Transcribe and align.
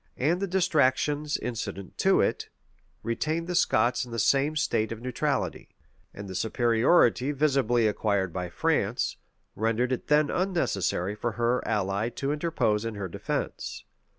and 0.17 0.39
the 0.41 0.47
distractions 0.47 1.37
incident 1.37 1.95
to 1.95 2.21
it, 2.21 2.49
retained 3.03 3.45
the 3.45 3.53
Scots 3.53 4.03
in 4.03 4.09
the 4.09 4.17
same 4.17 4.55
state 4.55 4.91
of 4.91 4.99
neutrality; 4.99 5.69
and 6.11 6.27
the 6.27 6.33
superiority 6.33 7.31
visibly 7.31 7.87
acquired 7.87 8.33
by 8.33 8.49
France, 8.49 9.17
rendered 9.55 9.91
it 9.91 10.07
then 10.07 10.31
unnecessary 10.31 11.13
for 11.13 11.33
her 11.33 11.61
ally 11.67 12.09
to 12.09 12.31
interpose 12.31 12.83
in 12.83 12.95
her 12.95 13.07
defence. 13.07 13.83